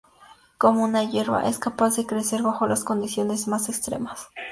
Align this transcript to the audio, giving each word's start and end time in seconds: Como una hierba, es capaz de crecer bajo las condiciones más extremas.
Como 0.57 0.83
una 0.83 1.03
hierba, 1.03 1.47
es 1.47 1.59
capaz 1.59 1.95
de 1.95 2.07
crecer 2.07 2.41
bajo 2.41 2.65
las 2.65 2.83
condiciones 2.83 3.47
más 3.47 3.69
extremas. 3.69 4.29